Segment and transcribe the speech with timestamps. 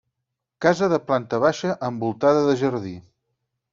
[0.65, 2.95] Casa de planta baixa envoltada de jardí.